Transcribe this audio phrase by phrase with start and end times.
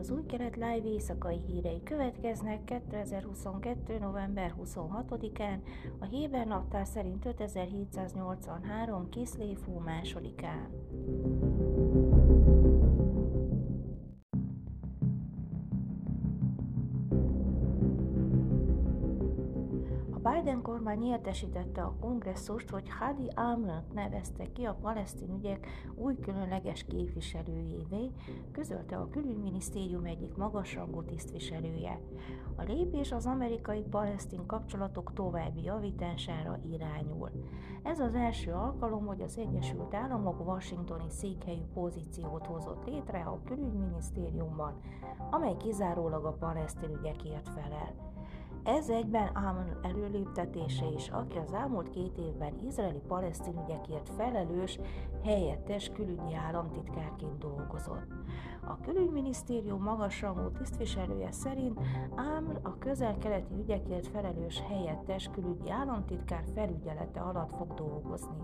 [0.00, 3.98] Az új kelet live éjszakai hírei következnek 2022.
[3.98, 5.58] november 26-án,
[5.98, 9.08] a Héber naptár szerint 5783.
[9.08, 10.68] Kiszléfú másodikán.
[20.90, 28.10] Kormány értesítette a kongresszust, hogy Hadi Amrant nevezte ki a palesztin ügyek új különleges képviselőjévé,
[28.52, 32.00] közölte a külügyminisztérium egyik magasrangú tisztviselője.
[32.56, 37.30] A lépés az amerikai-palesztin kapcsolatok további javítására irányul.
[37.82, 44.80] Ez az első alkalom, hogy az Egyesült Államok washingtoni székhelyű pozíciót hozott létre a külügyminisztériumban,
[45.30, 48.10] amely kizárólag a palesztin ügyekért felel.
[48.64, 54.78] Ez egyben Ámon előléptetése is, aki az elmúlt két évben izraeli-palesztin ügyekért felelős
[55.24, 58.06] helyettes külügyi államtitkárként dolgozott.
[58.66, 61.80] A külügyminisztérium magasrangú tisztviselője szerint
[62.14, 68.38] Ámr a közel-keleti ügyekért felelős helyettes külügyi államtitkár felügyelete alatt fog dolgozni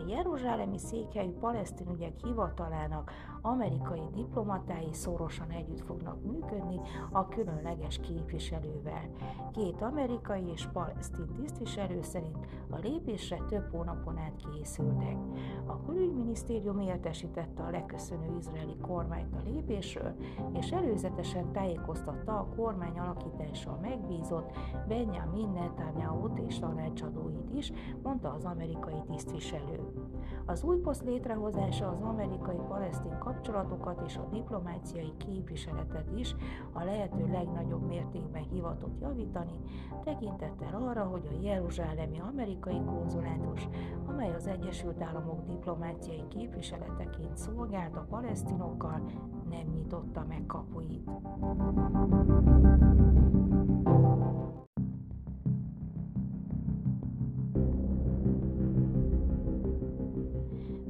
[0.00, 3.10] a Jeruzsálemi székhelyű palesztin ügyek hivatalának
[3.42, 6.80] amerikai diplomatái szorosan együtt fognak működni
[7.12, 9.10] a különleges képviselővel.
[9.52, 15.16] Két amerikai és palesztin tisztviselő szerint a lépésre több hónapon át készültek.
[15.66, 20.14] A külügyminisztérium értesítette a leköszönő izraeli kormányt a lépésről,
[20.52, 24.50] és előzetesen tájékoztatta a kormány alakítással megbízott
[24.88, 29.89] Benjamin Netanyahu-t és tanácsadóit is, mondta az amerikai tisztviselő.
[30.46, 36.34] Az új poszt létrehozása az amerikai-palesztin kapcsolatokat és a diplomáciai képviseletet is
[36.72, 39.58] a lehető legnagyobb mértékben hivatott javítani,
[40.04, 43.68] tekintettel arra, hogy a Jeruzsálemi amerikai konzulátus,
[44.06, 49.02] amely az Egyesült Államok diplomáciai képviseleteként szolgált a palesztinokkal,
[49.50, 51.10] nem nyitotta meg kapuit.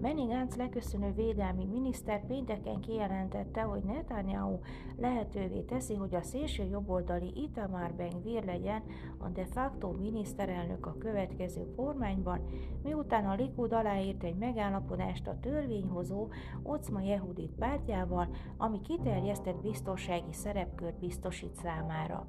[0.00, 4.58] Benny Gantz leköszönő védelmi miniszter pénteken kijelentette, hogy Netanyahu
[4.96, 8.82] lehetővé teszi, hogy a szélső jobboldali Itamar Ben-Gvir legyen
[9.18, 12.40] a de facto miniszterelnök a következő kormányban,
[12.82, 16.28] miután a Likud aláírt egy megállapodást a törvényhozó
[16.62, 22.26] Ocma Jehudit pártjával, ami kiterjesztett biztonsági szerepkört biztosít számára.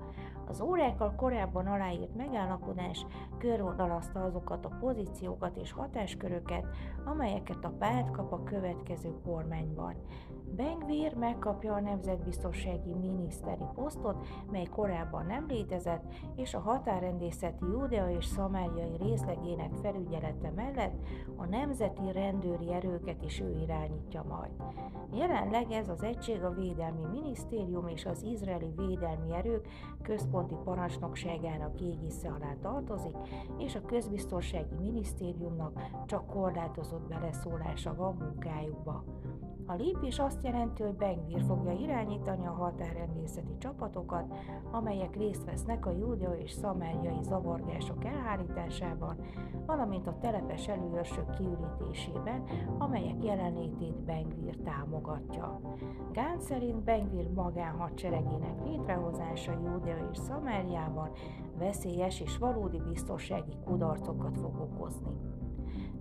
[0.47, 3.05] Az órákkal korábban aláírt megállapodás
[3.37, 6.67] körvonalazta azokat a pozíciókat és hatásköröket,
[7.05, 9.95] amelyeket a párt kap a következő kormányban.
[10.55, 16.03] Bengvir megkapja a nemzetbiztonsági miniszteri posztot, mely korábban nem létezett,
[16.35, 20.93] és a határrendészeti Judea és Szamáriai részlegének felügyelete mellett
[21.35, 24.51] a nemzeti rendőri erőket is ő irányítja majd.
[25.13, 29.67] Jelenleg ez az egység a Védelmi Minisztérium és az Izraeli Védelmi Erők
[30.01, 33.15] központi parancsnokságának égisze alá tartozik,
[33.57, 37.50] és a Közbiztonsági Minisztériumnak csak korlátozott beleszólása
[37.95, 39.03] van munkájukba.
[39.65, 44.33] A lépés azt jelenti, hogy Bengvir fogja irányítani a határrendészeti csapatokat,
[44.71, 49.17] amelyek részt vesznek a júdea és szamáriai zavargások elhárításában,
[49.65, 52.43] valamint a telepes előőrsök kiürítésében,
[52.77, 55.59] amelyek jelenlétét Bengvir támogatja.
[56.11, 61.09] Gán szerint Bengvir magánhadseregének létrehozása Júdea és Szamáriában
[61.57, 65.11] veszélyes és valódi biztonsági kudarcokat fog okozni.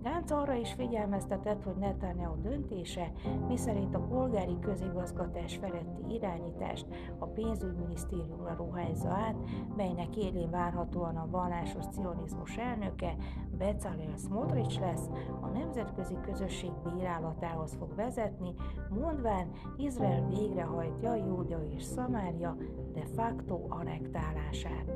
[0.03, 3.11] Gánc arra is figyelmeztetett, hogy Netanyahu döntése,
[3.47, 6.85] miszerint a polgári közigazgatás feletti irányítást
[7.19, 9.35] a pénzügyminisztériumra ruházza át,
[9.75, 13.15] melynek élén várhatóan a vallásos cionizmus elnöke,
[13.57, 15.09] Bezalel Smotrich lesz,
[15.41, 18.53] a nemzetközi közösség bírálatához fog vezetni,
[18.89, 22.57] mondván Izrael végrehajtja Júdea és Szamária
[22.93, 24.91] de facto anektálását.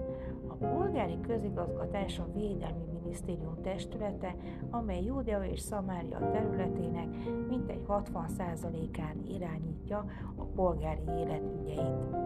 [0.47, 4.35] A polgári közigazgatás a Védelmi Minisztérium testülete,
[4.69, 7.07] amely Júdea és Szamária területének
[7.47, 10.06] mintegy 60%-án irányítja
[10.36, 12.25] a polgári élet ügyeit.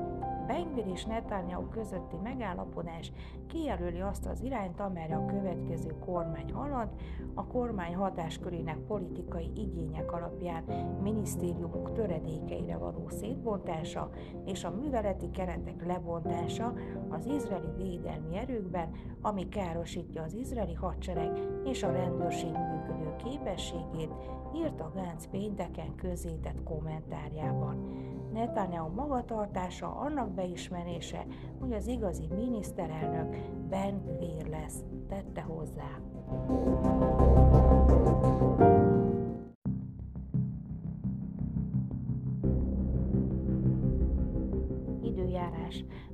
[0.50, 3.12] Bengvir és Netanyahu közötti megállapodás
[3.48, 6.90] kijelöli azt az irányt, amelyre a következő kormány halad,
[7.34, 10.64] a kormány hatáskörének politikai igények alapján
[11.04, 14.10] minisztériumok töredékeire való szétbontása
[14.46, 16.74] és a műveleti keretek lebontása
[17.10, 18.90] az izraeli védelmi erőkben,
[19.22, 24.14] ami károsítja az izraeli hadsereg és a rendőrség működő képességét,
[24.56, 28.08] írta Gánc pénteken közzétett kommentárjában.
[28.34, 31.26] Netanyahu magatartása annak beismerése,
[31.60, 33.36] hogy az igazi miniszterelnök
[33.70, 36.00] Ben Gvir lesz, tette hozzá.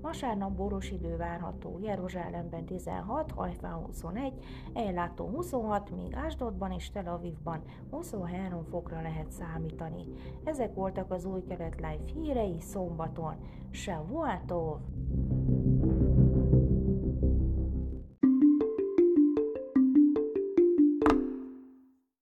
[0.06, 4.34] Vasárnap boros idő várható, Jeruzsálemben 16, Hajfán 21,
[4.74, 10.06] Ejlátó 26, míg Ásdodban és Tel Avivban 23 fokra lehet számítani.
[10.44, 13.36] Ezek voltak az új kelet live hírei szombaton.
[13.72, 14.78] Shavuatov!